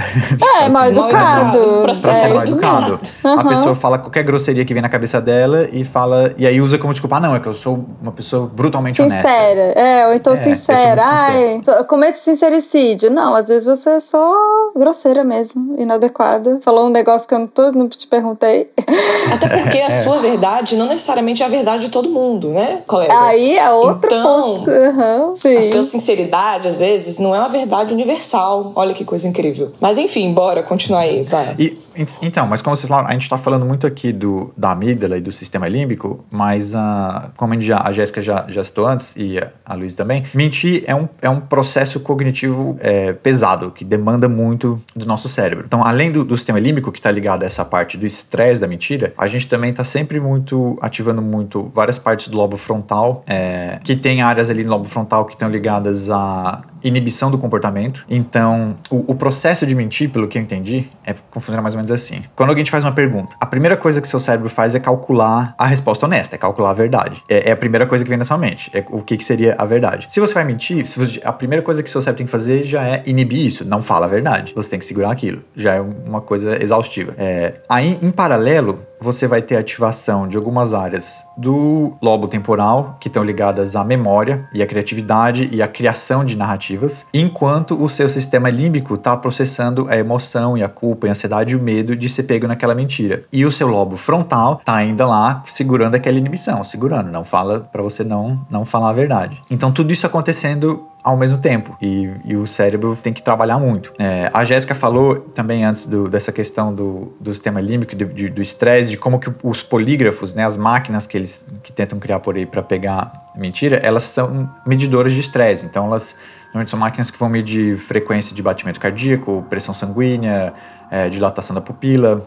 [0.61, 1.59] É, mal educado.
[1.59, 3.01] Pra Pra ser É, mal educado.
[3.25, 6.33] A pessoa fala qualquer grosseria que vem na cabeça dela e fala.
[6.37, 9.29] E aí usa como desculpa, ah, não, é que eu sou uma pessoa brutalmente honesta.
[9.29, 9.61] Sincera.
[9.79, 11.03] É, ou então É, sincera.
[11.05, 13.11] Ai, só- comete sincericídio.
[13.11, 14.35] Não, às vezes você é só
[14.77, 16.61] grosseira mesmo, inadequada.
[16.63, 18.71] Falou um negócio que eu não, tô- não te perguntei.
[19.33, 23.13] Até porque a sua verdade não necessariamente é a verdade de todo mundo, né, colega?
[23.23, 24.50] Aí é outro Então, ponto.
[24.57, 25.57] Aham, sim.
[25.57, 28.73] A sua sinceridade, às vezes, não é uma verdade universal.
[28.75, 29.73] Olha que coisa incrível.
[29.81, 31.55] Mas enfim, bora continuar aí, vai.
[31.59, 31.79] E,
[32.23, 35.21] então, mas como vocês falaram, a gente tá falando muito aqui do, da amígdala e
[35.21, 39.51] do sistema límbico, mas a, como a, a Jéssica já, já citou antes, e a,
[39.65, 44.81] a Luiz também, mentir é um, é um processo cognitivo é, pesado, que demanda muito
[44.95, 45.65] do nosso cérebro.
[45.67, 48.67] Então, além do, do sistema límbico, que está ligado a essa parte do estresse da
[48.67, 53.79] mentira, a gente também está sempre muito ativando muito várias partes do lobo frontal, é,
[53.85, 58.05] que tem áreas ali no lobo frontal que estão ligadas à inibição do comportamento.
[58.09, 61.91] Então, o, o processo de mentir, pelo que eu entendi, é funciona mais ou menos
[61.91, 62.23] assim.
[62.35, 65.55] Quando alguém te faz uma pergunta, a primeira coisa que seu cérebro faz é calcular
[65.59, 67.23] a resposta honesta, é calcular a verdade.
[67.29, 69.55] É, é a primeira coisa que vem na sua mente, é o que, que seria
[69.59, 70.07] a verdade.
[70.09, 72.83] Se você vai mentir, você- a primeira coisa que seu cérebro tem que fazer já
[72.87, 74.53] é inibir isso, não fala a verdade.
[74.55, 75.43] Você tem que segurar aquilo.
[75.55, 77.15] Já é uma coisa exaustiva.
[77.19, 83.09] É, aí, em paralelo, você vai ter ativação de algumas áreas do lobo temporal, que
[83.09, 88.09] estão ligadas à memória e à criatividade e à criação de narrativas, enquanto o seu
[88.09, 91.97] sistema límbico está processando a emoção e a culpa, e a ansiedade e o medo
[91.97, 93.25] de ser pego naquela mentira.
[93.33, 97.83] E o seu lobo frontal está ainda lá segurando aquela inibição, segurando, não fala para
[97.83, 99.41] você não não falar a verdade.
[99.51, 103.93] Então tudo isso acontecendo ao mesmo tempo e, e o cérebro tem que trabalhar muito.
[103.99, 108.29] É, a Jéssica falou também antes do- dessa questão do, do sistema límbico, de- de-
[108.29, 112.21] do estresse, de como que os polígrafos, né, as máquinas que eles que tentam criar
[112.21, 115.65] por aí para pegar mentira, elas são medidoras de estresse.
[115.67, 116.15] Então elas
[116.47, 120.53] normalmente são máquinas que vão medir frequência de batimento cardíaco, pressão sanguínea,
[120.91, 122.27] é, dilatação da pupila.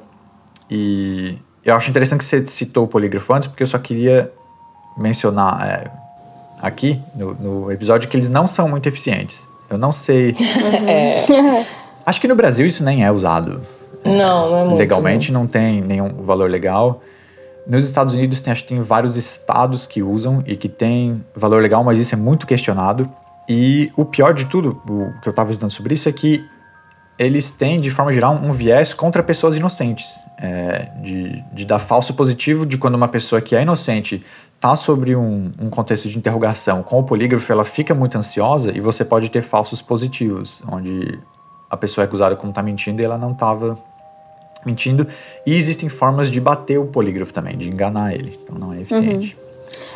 [0.69, 4.31] E eu acho interessante que você citou o polígrafo antes, porque eu só queria
[4.97, 5.91] mencionar é,
[6.63, 9.45] aqui no, no episódio que eles não são muito eficientes.
[9.69, 10.33] Eu não sei.
[10.87, 11.25] É,
[12.05, 13.61] Acho que no Brasil isso nem é usado.
[14.05, 14.77] não, não é muito.
[14.77, 17.01] Legalmente não tem nenhum valor legal.
[17.65, 21.61] Nos Estados Unidos tem, acho que tem vários estados que usam e que tem valor
[21.61, 23.09] legal, mas isso é muito questionado.
[23.47, 26.43] E o pior de tudo, o que eu estava estudando sobre isso, é que
[27.17, 30.19] eles têm, de forma geral, um viés contra pessoas inocentes.
[30.39, 34.21] É, de, de dar falso positivo de quando uma pessoa que é inocente
[34.55, 38.79] está sobre um, um contexto de interrogação com o polígrafo, ela fica muito ansiosa e
[38.79, 41.19] você pode ter falsos positivos, onde
[41.69, 43.77] a pessoa é acusada como está mentindo e ela não estava
[44.65, 45.07] mentindo.
[45.45, 48.37] E existem formas de bater o polígrafo também, de enganar ele.
[48.41, 49.37] Então não é eficiente.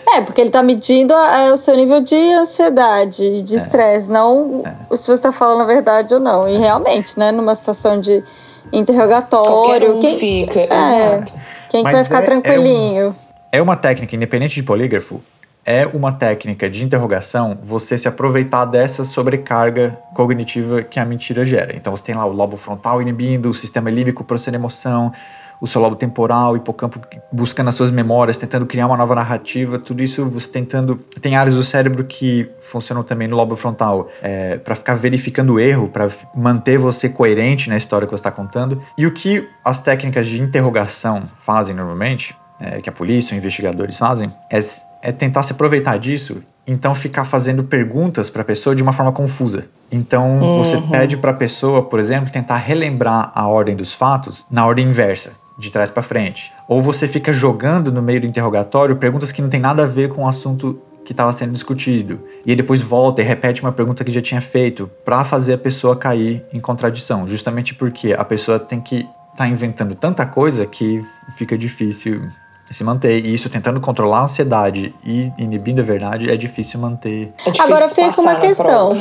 [0.10, 3.42] É, porque ele tá medindo a- o seu nível de ansiedade, É.
[3.42, 4.64] de estresse, não
[4.96, 6.48] se você tá falando a verdade ou não.
[6.48, 8.24] E realmente, né, numa situação de
[8.72, 11.34] interrogatório, um quem, fica, é, exato.
[11.70, 13.16] quem que vai ficar é- é um- tranquilinho?
[13.52, 15.22] É uma técnica, independente de polígrafo,
[15.66, 21.76] é uma técnica de interrogação você se aproveitar dessa sobrecarga cognitiva que a mentira gera.
[21.76, 25.12] Então você tem lá o lobo frontal inibindo, o sistema límbico processando emoção,
[25.60, 27.00] o seu lobo temporal, o hipocampo
[27.32, 30.98] buscando as suas memórias, tentando criar uma nova narrativa, tudo isso você tentando.
[31.22, 35.60] Tem áreas do cérebro que funcionam também no lobo frontal é, para ficar verificando o
[35.60, 38.82] erro, para manter você coerente na história que você está contando.
[38.98, 43.98] E o que as técnicas de interrogação fazem normalmente, é, que a polícia, os investigadores
[43.98, 44.60] fazem, é
[45.02, 49.12] é tentar se aproveitar disso, então ficar fazendo perguntas para a pessoa de uma forma
[49.12, 49.66] confusa.
[49.92, 50.64] Então uhum.
[50.64, 54.88] você pede para a pessoa, por exemplo, tentar relembrar a ordem dos fatos na ordem
[54.88, 56.52] inversa, de trás para frente.
[56.68, 60.10] Ou você fica jogando no meio do interrogatório perguntas que não tem nada a ver
[60.10, 62.22] com o assunto que estava sendo discutido.
[62.46, 65.58] E aí depois volta e repete uma pergunta que já tinha feito para fazer a
[65.58, 70.66] pessoa cair em contradição, justamente porque a pessoa tem que estar tá inventando tanta coisa
[70.66, 71.02] que
[71.38, 72.28] fica difícil
[72.74, 73.26] se manter.
[73.26, 77.34] E isso tentando controlar a ansiedade e inibindo a verdade, é difícil manter.
[77.46, 78.92] É difícil Agora fica uma questão.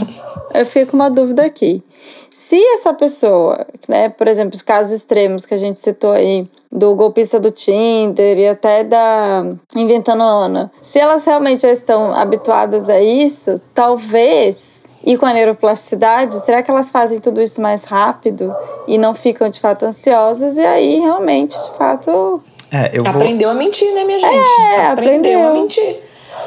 [0.54, 1.82] Eu fico com uma dúvida aqui.
[2.30, 6.94] Se essa pessoa, né, por exemplo, os casos extremos que a gente citou aí, do
[6.94, 13.00] golpista do Tinder e até da Inventando Ana, se elas realmente já estão habituadas a
[13.00, 18.54] isso, talvez e com a neuroplasticidade, será que elas fazem tudo isso mais rápido
[18.86, 20.58] e não ficam de fato ansiosas?
[20.58, 23.56] E aí realmente, de fato, é, eu aprendeu vou...
[23.56, 24.34] a mentir, né, minha gente?
[24.34, 25.48] É, aprendeu, aprendeu.
[25.48, 25.96] a mentir.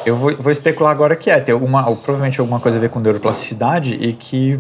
[0.06, 3.00] Eu vou, vou, especular agora que é, tem alguma, provavelmente alguma coisa a ver com
[3.00, 4.60] neuroplasticidade e que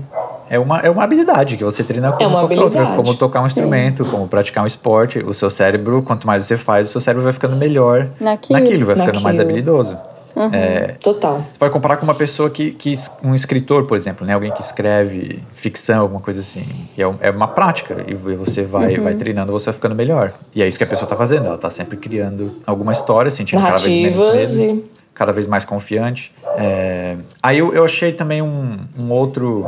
[0.50, 3.42] é uma, é uma habilidade que você treina como é uma qualquer outra, como tocar
[3.42, 3.48] um Sim.
[3.50, 5.20] instrumento, como praticar um esporte.
[5.20, 8.86] O seu cérebro, quanto mais você faz, o seu cérebro vai ficando melhor naquilo, naquilo
[8.86, 9.24] vai ficando naquilo.
[9.24, 9.98] mais habilidoso.
[10.36, 11.38] Uhum, é, total.
[11.38, 12.94] Você pode comparar com uma pessoa que, que.
[13.24, 14.34] Um escritor, por exemplo, né?
[14.34, 16.64] Alguém que escreve ficção, alguma coisa assim.
[16.98, 18.04] E é, é uma prática.
[18.08, 19.04] E você vai, uhum.
[19.04, 20.34] vai treinando, você vai ficando melhor.
[20.56, 21.46] E é isso que a pessoa está fazendo.
[21.46, 24.92] Ela está sempre criando alguma história, sentindo cada vez menos medo, e...
[25.14, 26.32] cada vez mais confiante.
[26.58, 29.66] É, aí eu, eu achei também um, um outro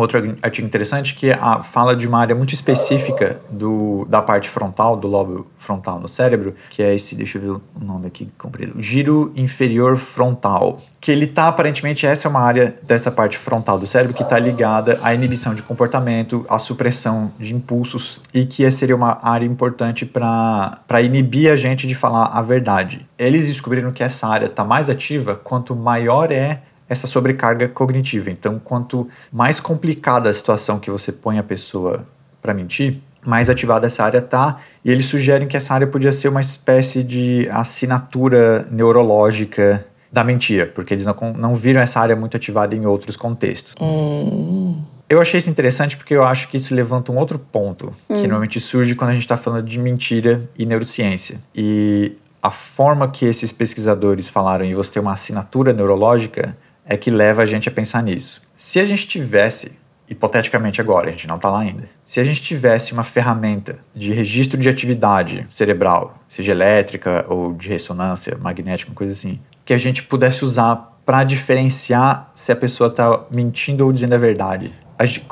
[0.00, 4.96] outro artigo interessante que a, fala de uma área muito específica do, da parte frontal,
[4.96, 8.80] do lobo frontal no cérebro, que é esse, deixa eu ver o nome aqui comprido,
[8.80, 10.80] giro inferior frontal.
[11.00, 14.38] Que ele tá, aparentemente, essa é uma área dessa parte frontal do cérebro que está
[14.38, 20.04] ligada à inibição de comportamento, à supressão de impulsos e que seria uma área importante
[20.04, 23.06] para inibir a gente de falar a verdade.
[23.18, 28.30] Eles descobriram que essa área está mais ativa quanto maior é essa sobrecarga cognitiva.
[28.30, 32.06] Então, quanto mais complicada a situação que você põe a pessoa
[32.40, 34.60] para mentir, mais ativada essa área tá.
[34.84, 40.66] E eles sugerem que essa área podia ser uma espécie de assinatura neurológica da mentira,
[40.66, 43.74] porque eles não, não viram essa área muito ativada em outros contextos.
[43.80, 44.80] Hum.
[45.08, 48.14] Eu achei isso interessante porque eu acho que isso levanta um outro ponto, hum.
[48.14, 51.38] que normalmente surge quando a gente está falando de mentira e neurociência.
[51.54, 57.10] E a forma que esses pesquisadores falaram em você ter uma assinatura neurológica é que
[57.10, 58.40] leva a gente a pensar nisso.
[58.54, 59.72] Se a gente tivesse,
[60.08, 64.12] hipoteticamente agora, a gente não está lá ainda, se a gente tivesse uma ferramenta de
[64.12, 70.04] registro de atividade cerebral, seja elétrica ou de ressonância magnética, coisa assim, que a gente
[70.04, 74.72] pudesse usar para diferenciar se a pessoa está mentindo ou dizendo a verdade.
[74.98, 75.26] A gente,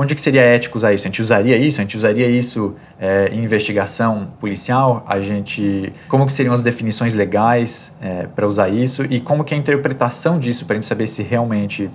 [0.00, 1.02] onde que seria ético usar isso?
[1.02, 1.80] A gente usaria isso?
[1.80, 5.04] A gente usaria isso é, em investigação policial?
[5.04, 9.04] A gente, como que seriam as definições legais é, para usar isso?
[9.10, 11.90] E como que é a interpretação disso para a gente saber se realmente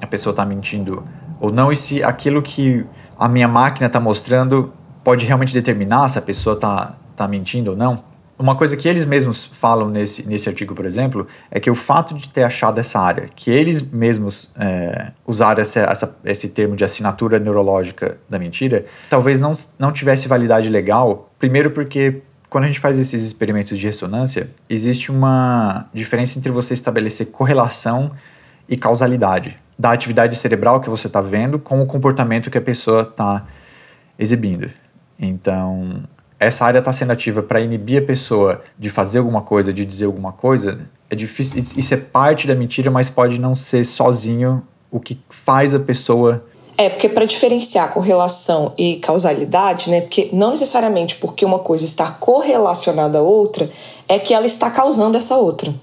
[0.00, 1.02] a pessoa está mentindo
[1.40, 2.86] ou não e se aquilo que
[3.18, 7.76] a minha máquina está mostrando pode realmente determinar se a pessoa está tá mentindo ou
[7.76, 8.04] não?
[8.38, 12.14] Uma coisa que eles mesmos falam nesse, nesse artigo, por exemplo, é que o fato
[12.14, 16.84] de ter achado essa área, que eles mesmos é, usaram essa, essa, esse termo de
[16.84, 21.32] assinatura neurológica da mentira, talvez não, não tivesse validade legal.
[21.36, 26.74] Primeiro, porque quando a gente faz esses experimentos de ressonância, existe uma diferença entre você
[26.74, 28.12] estabelecer correlação
[28.68, 33.02] e causalidade da atividade cerebral que você está vendo com o comportamento que a pessoa
[33.02, 33.46] está
[34.18, 34.70] exibindo.
[35.18, 36.04] Então,
[36.38, 40.06] essa área está sendo ativa para inibir a pessoa de fazer alguma coisa, de dizer
[40.06, 40.78] alguma coisa,
[41.10, 41.62] é difícil.
[41.76, 46.44] Isso é parte da mentira, mas pode não ser sozinho o que faz a pessoa.
[46.76, 50.02] É, porque para diferenciar correlação e causalidade, né?
[50.02, 53.68] Porque não necessariamente porque uma coisa está correlacionada à outra
[54.06, 55.74] é que ela está causando essa outra.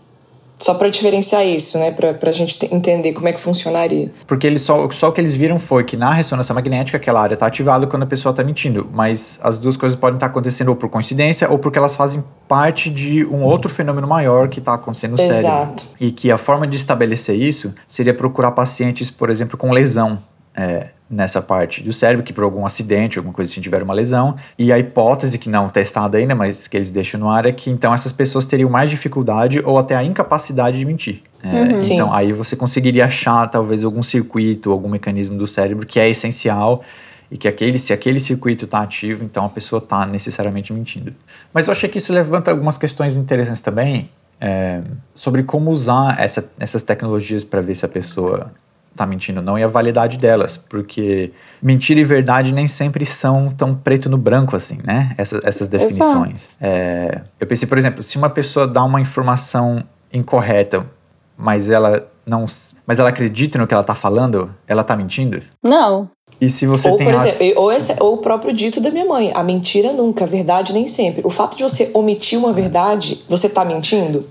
[0.57, 1.91] Só para diferenciar isso, né?
[1.91, 4.11] Para a gente entender como é que funcionaria.
[4.25, 7.33] Porque eles só, só o que eles viram foi que na ressonância magnética aquela área
[7.33, 8.89] está ativada quando a pessoa está mentindo.
[8.93, 12.23] Mas as duas coisas podem estar tá acontecendo ou por coincidência ou porque elas fazem
[12.47, 15.41] parte de um outro fenômeno maior que está acontecendo no Exato.
[15.41, 15.85] cérebro.
[15.99, 20.17] E que a forma de estabelecer isso seria procurar pacientes, por exemplo, com lesão
[20.55, 24.35] é, nessa parte do cérebro, que por algum acidente, alguma coisa assim, tiveram uma lesão.
[24.57, 27.69] E a hipótese, que não testada ainda, mas que eles deixam no ar, é que
[27.69, 31.21] então essas pessoas teriam mais dificuldade ou até a incapacidade de mentir.
[31.43, 31.65] É, Uhum.
[31.73, 32.09] então Sim.
[32.11, 36.81] aí você conseguiria achar talvez algum circuito, algum mecanismo do cérebro que é essencial
[37.29, 41.13] e que aquele, se aquele circuito está ativo, então a pessoa está necessariamente mentindo.
[41.53, 44.09] Mas eu achei que isso levanta algumas questões interessantes também
[44.41, 44.81] é,
[45.13, 48.51] sobre como usar essa- essas tecnologias para ver se a pessoa
[48.95, 51.31] está mentindo ou não e a validade delas, porque
[51.61, 55.13] mentira e verdade nem sempre são tão preto no branco assim, né?
[55.17, 56.55] Essas, essas definições.
[56.61, 60.85] É, eu pensei, por exemplo, se uma pessoa dá uma informação incorreta,
[61.37, 62.45] mas ela não,
[62.87, 65.41] mas ela acredita no que ela está falando, ela está mentindo?
[65.61, 66.09] Não.
[66.39, 69.05] E se você Ou, tem por exemplo, ou, esse- ou o próprio dito da minha
[69.05, 71.21] mãe: a mentira nunca, a verdade nem sempre.
[71.25, 74.27] O fato de você omitir uma verdade, você tá mentindo?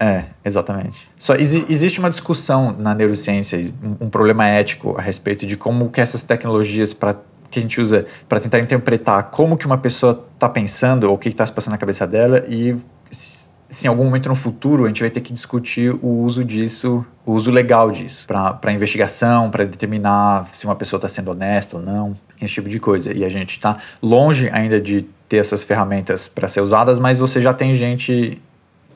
[0.00, 1.08] É, exatamente.
[1.18, 5.90] Só exi- existe uma discussão na neurociência, um, um problema ético a respeito de como
[5.90, 7.16] que essas tecnologias para
[7.50, 11.18] que a gente usa para tentar interpretar como que uma pessoa está pensando ou o
[11.18, 12.76] que está se passando na cabeça dela e
[13.10, 16.42] se se em algum momento no futuro a gente vai ter que discutir o uso
[16.42, 21.76] disso, o uso legal disso, para investigação, para determinar se uma pessoa está sendo honesta
[21.76, 23.12] ou não, esse tipo de coisa.
[23.12, 27.42] E a gente está longe ainda de ter essas ferramentas para ser usadas, mas você
[27.42, 28.40] já tem gente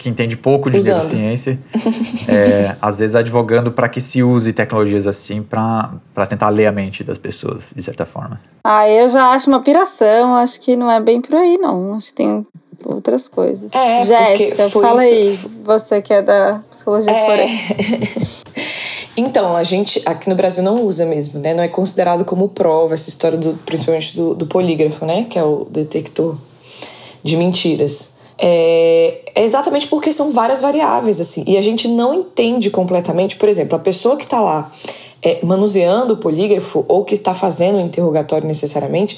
[0.03, 0.97] que entende pouco de Usando.
[0.97, 1.59] neurociência,
[2.29, 5.91] é, às vezes advogando para que se use tecnologias assim para
[6.29, 8.41] tentar ler a mente das pessoas, de certa forma.
[8.65, 10.35] Ah, eu já acho uma piração.
[10.37, 11.95] Acho que não é bem por aí, não.
[11.95, 12.47] Acho que tem
[12.85, 13.73] outras coisas.
[13.73, 15.53] É, Jéssica, fala isso- aí.
[15.65, 17.27] Você que é da psicologia É.
[17.27, 18.43] forense.
[19.15, 21.53] Então, a gente aqui no Brasil não usa mesmo, né?
[21.53, 25.27] Não é considerado como prova essa história, do, principalmente do, do polígrafo, né?
[25.29, 26.35] Que é o detector
[27.23, 28.15] de mentiras.
[28.45, 31.45] É, é exatamente porque são várias variáveis, assim.
[31.47, 34.69] E a gente não entende completamente, por exemplo, a pessoa que está lá
[35.23, 39.17] é, manuseando o polígrafo ou que está fazendo o interrogatório necessariamente,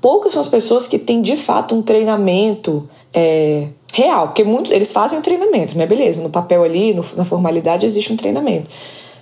[0.00, 4.26] poucas são as pessoas que têm de fato um treinamento é, real.
[4.26, 5.86] Porque muitos, eles fazem o treinamento, né?
[5.86, 8.68] Beleza, no papel ali, no- na formalidade, existe um treinamento.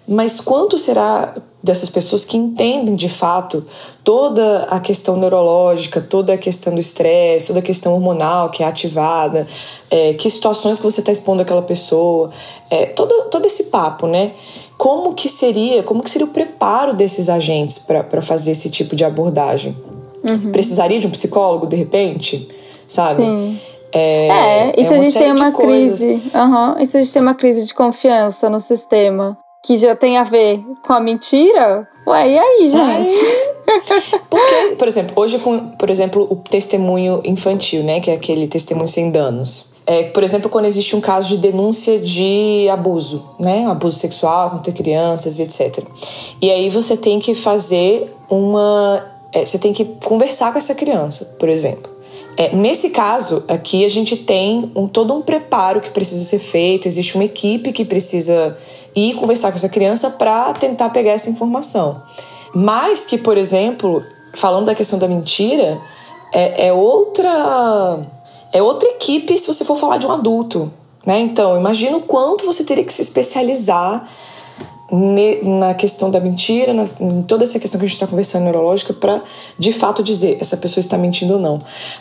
[0.07, 3.65] Mas quanto será dessas pessoas que entendem de fato
[4.03, 8.67] toda a questão neurológica, toda a questão do estresse, toda a questão hormonal que é
[8.67, 9.47] ativada,
[9.89, 12.31] é, que situações que você está expondo aquela pessoa,
[12.69, 14.33] é, todo, todo esse papo, né?
[14.77, 19.05] Como que seria, como que seria o preparo desses agentes para fazer esse tipo de
[19.05, 19.77] abordagem?
[20.51, 22.49] Precisaria de um psicólogo de repente,
[22.89, 23.23] sabe?
[23.23, 23.61] Sim.
[23.93, 26.23] É, É, e se é a gente tem uma crise.
[26.35, 26.77] Aham.
[26.81, 30.25] E se a gente tem uma crise de confiança no sistema que já tem a
[30.25, 31.89] ver com a mentira?
[32.07, 33.15] Ué, e aí, gente?
[34.29, 38.89] Porque, por exemplo, hoje com, por exemplo, o testemunho infantil, né, que é aquele testemunho
[38.89, 39.73] sem danos.
[39.87, 44.73] É, por exemplo, quando existe um caso de denúncia de abuso, né, abuso sexual contra
[44.73, 45.85] crianças etc.
[46.41, 51.37] E aí você tem que fazer uma, é, você tem que conversar com essa criança,
[51.39, 51.92] por exemplo.
[52.37, 56.89] É, nesse caso, aqui a gente tem um, todo um preparo que precisa ser feito,
[56.89, 58.57] existe uma equipe que precisa
[58.97, 62.03] ir conversar com essa criança para tentar pegar essa informação.
[62.55, 64.03] Mas que, por exemplo,
[64.35, 65.81] falando da questão da mentira,
[66.33, 68.01] é, é outra
[68.53, 70.73] é outra equipe se você for falar de um adulto,
[71.07, 71.19] né?
[71.21, 74.07] Então, imagina o quanto você teria que se especializar
[75.43, 78.93] na questão da mentira, na, em toda essa questão que a gente está conversando neurológica,
[78.93, 79.23] para
[79.59, 81.61] de fato dizer essa pessoa está mentindo ou não.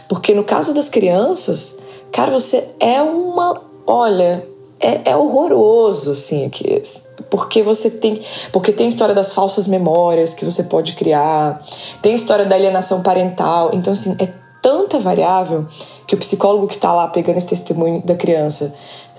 [0.10, 1.80] Porque no caso das crianças,
[2.12, 3.58] cara, você é uma.
[3.88, 4.46] Olha,
[4.78, 6.82] é, é horroroso, assim, aqui.
[7.30, 8.20] Porque você tem.
[8.52, 11.66] Porque tem história das falsas memórias que você pode criar,
[12.02, 13.70] tem história da alienação parental.
[13.74, 14.28] Então, assim, é
[14.62, 15.66] tanta variável
[16.06, 18.76] que o psicólogo que está lá pegando esse testemunho da criança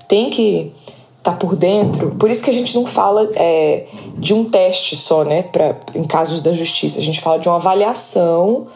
[0.06, 0.74] tem que
[1.22, 2.10] tá por dentro.
[2.12, 5.42] Por isso que a gente não fala é, de um teste só, né?
[5.42, 6.98] Pra, em casos da justiça.
[6.98, 8.66] A gente fala de uma avaliação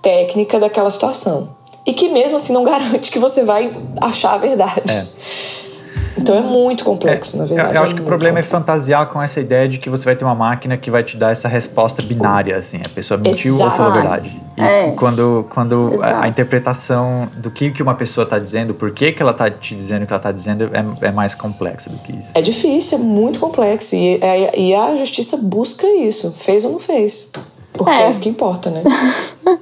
[0.00, 1.56] técnica daquela situação.
[1.84, 5.08] E que mesmo assim não garante que você vai achar a verdade.
[6.18, 7.76] Então é muito complexo, na Eu, verdade.
[7.76, 8.50] eu acho que o problema é complexo.
[8.66, 11.30] fantasiar com essa ideia de que você vai ter uma máquina que vai te dar
[11.30, 14.00] essa resposta binária, assim, a pessoa mentiu ou falou a Exato.
[14.00, 14.42] verdade.
[14.56, 14.90] E É.
[14.96, 16.24] quando, quando a, Exato.
[16.24, 19.74] a interpretação do que, que uma pessoa está dizendo, por que, que ela está te
[19.74, 20.64] dizendo o que ela está dizendo,
[21.00, 22.30] é, é mais complexa do que isso.
[22.34, 23.94] É difícil, é muito complexo.
[23.94, 26.32] E, é- e a justiça busca isso.
[26.32, 27.28] Fez ou não fez.
[27.72, 28.10] Porque é, É.
[28.10, 28.82] isso que importa, né?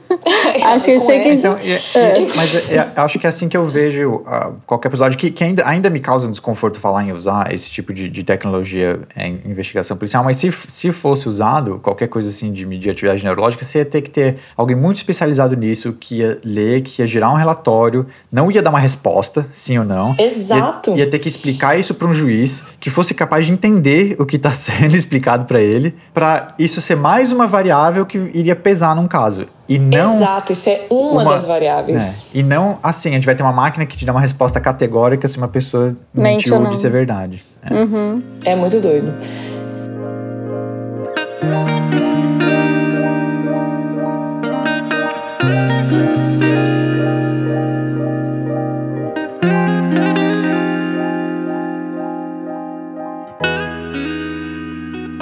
[0.65, 1.29] acho que achei que.
[1.31, 2.27] Então, é, é.
[2.35, 5.67] Mas é, acho que é assim que eu vejo uh, qualquer episódio que, que ainda,
[5.67, 9.97] ainda me causa um desconforto falar em usar esse tipo de, de tecnologia em investigação
[9.97, 13.85] policial, mas se, se fosse usado, qualquer coisa assim de medir atividade neurológica, você ia
[13.85, 18.07] ter que ter alguém muito especializado nisso, que ia ler, que ia gerar um relatório,
[18.31, 20.15] não ia dar uma resposta, sim ou não.
[20.19, 20.91] Exato.
[20.93, 24.27] Ia, ia ter que explicar isso para um juiz que fosse capaz de entender o
[24.27, 28.95] que está sendo explicado para ele, para isso ser mais uma variável que iria pesar
[28.95, 29.47] num caso.
[29.69, 32.27] E não Exato, isso é uma, uma das variáveis.
[32.35, 34.61] É, e não assim, a gente vai ter uma máquina que te dá uma resposta
[34.61, 37.43] categórica se uma pessoa Mente mentiu ou disse a verdade.
[37.63, 37.73] É.
[37.73, 38.23] Uhum.
[38.45, 39.15] é muito doido.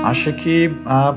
[0.04, 1.16] Acho que a,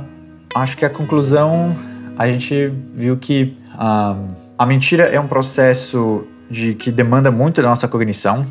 [0.58, 1.76] acho que a conclusão
[2.18, 4.16] a gente viu que a,
[4.58, 8.46] a mentira é um processo de que demanda muito da nossa cognição.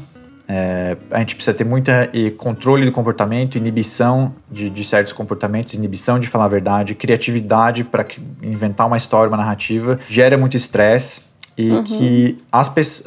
[0.48, 5.74] É, a gente precisa ter muita e, controle do comportamento, inibição de, de, certos comportamentos,
[5.74, 8.06] inibição de falar a verdade, criatividade para
[8.40, 11.20] inventar uma história, uma narrativa, gera muito estresse
[11.58, 11.82] e uhum.
[11.82, 13.06] que as pessoas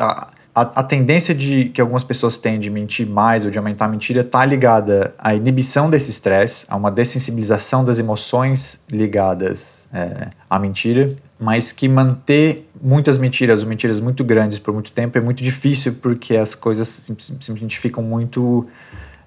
[0.62, 3.88] a, a, tendência de que algumas pessoas têm de mentir mais ou de aumentar a
[3.88, 10.60] mentira está ligada à inibição desse estresse, a uma dessensibilização das emoções ligadas é, à
[10.60, 15.44] mentira, mas que manter muitas mentiras ou mentiras muito grandes por muito tempo é muito
[15.44, 18.68] difícil porque as coisas simplesmente ficam muito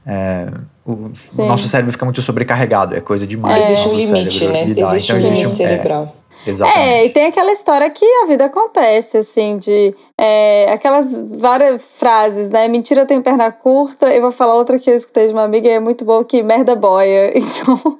[0.04, 0.48] é,
[0.84, 1.46] o Sim.
[1.46, 3.64] nosso cérebro fica muito sobrecarregado, é coisa demais.
[3.66, 3.72] É.
[3.72, 4.64] Existe um limite, né?
[4.64, 6.16] Existe então, um limite cerebral.
[6.46, 6.88] Exatamente.
[6.88, 12.50] É, e tem aquela história que a vida acontece, assim, de é, aquelas várias frases,
[12.50, 12.68] né?
[12.68, 14.12] Mentira tem perna curta.
[14.12, 16.42] Eu vou falar outra que eu escutei de uma amiga e é muito bom que
[16.42, 17.32] merda boia.
[17.62, 17.98] Então,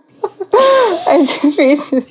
[1.07, 2.05] é difícil.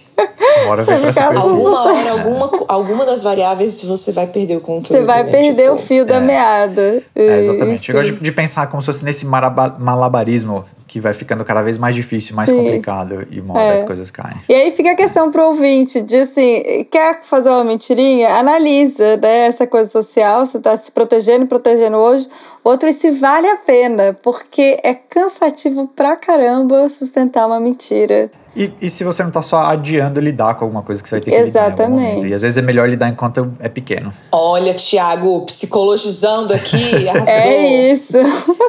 [0.66, 5.02] Bora ver pra alguma hora, alguma, alguma das variáveis você vai perder o controle.
[5.02, 5.32] Você vai né?
[5.32, 6.06] perder tipo, o fio é.
[6.06, 7.04] da meada.
[7.16, 7.90] É, exatamente.
[7.90, 11.78] Eu gosto de, de, pensar como se fosse nesse malabarismo que vai ficando cada vez
[11.78, 12.58] mais difícil, mais Sim.
[12.58, 13.80] complicado e uma hora é.
[13.80, 14.36] as coisas caem.
[14.50, 18.36] E aí fica a questão pro ouvinte de assim, quer fazer uma mentirinha?
[18.36, 22.28] Analisa, né, essa coisa social, você tá se protegendo, protegendo hoje,
[22.62, 28.30] outro e se vale a pena, porque é cansativo pra caramba sustentar uma mentira.
[28.56, 31.22] E, e, se você não está só adiando lidar com alguma coisa que você vai
[31.22, 32.16] ter que Exatamente.
[32.16, 34.14] lidar E às vezes é melhor lidar enquanto é pequeno.
[34.32, 37.34] Olha, Tiago, psicologizando aqui, arrasou.
[37.34, 38.18] É isso.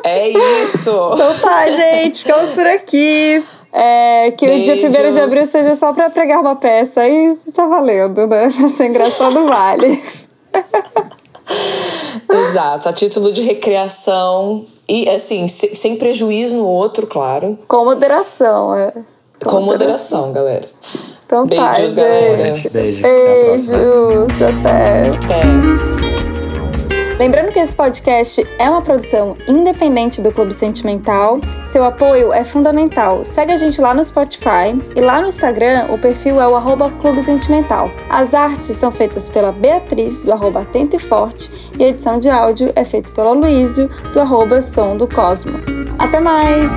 [0.05, 0.29] É
[0.63, 1.11] isso.
[1.15, 3.43] Então tá, gente, ficamos por aqui.
[3.73, 4.69] É, que Beijos.
[4.69, 7.01] o dia 1 de abril seja só para pregar uma peça.
[7.01, 8.51] Aí tá valendo, né?
[8.57, 10.01] Pra ser engraçado, vale.
[12.31, 17.59] Exato, a título de recreação e assim, sem prejuízo no outro, claro.
[17.67, 18.93] Com moderação, é.
[19.45, 20.67] Com moderação, galera.
[21.27, 22.55] Então tá, Beijos, tá, galera.
[22.55, 22.69] gente.
[22.71, 23.03] Beijo.
[23.03, 24.43] Beijos.
[24.43, 25.09] Até.
[25.11, 26.03] Até.
[27.19, 31.39] Lembrando que esse podcast é uma produção independente do Clube Sentimental.
[31.65, 33.25] Seu apoio é fundamental.
[33.25, 36.91] Segue a gente lá no Spotify e lá no Instagram o perfil é o arroba
[37.01, 37.93] Clube Sentimental.
[38.11, 42.29] As artes são feitas pela Beatriz, do arroba Atento e Forte, e a edição de
[42.29, 45.61] áudio é feita pelo Luísio, do arroba Som do Cosmo.
[46.01, 46.71] Até mais!